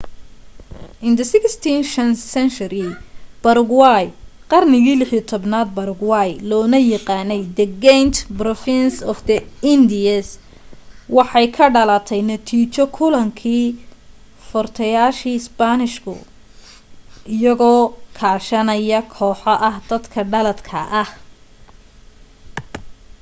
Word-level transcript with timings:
in 1.07 1.11
the 1.17 1.25
16th 1.31 2.19
century 2.37 2.85
paraguay 3.43 4.05
qarnigii 4.51 4.95
16aad 5.11 5.69
paraguay 5.79 6.29
loona 6.51 6.79
yaqaanay 6.93 7.37
the 7.59 7.65
giant 7.83 8.17
province 8.39 8.97
of 9.13 9.17
the 9.29 9.37
indies 9.73 10.27
waxay 11.17 11.47
ka 11.57 11.65
dhalatay 11.75 12.21
natiijo 12.31 12.85
kulankii 12.97 13.65
furtayaashi 14.49 15.33
spanishka 15.47 16.13
iyagoo 17.35 17.81
kaashanaya 18.19 18.99
kooxo 19.15 19.53
ah 19.69 19.75
dadka 19.89 20.19
dhaladka 20.33 20.79
ah 21.01 21.09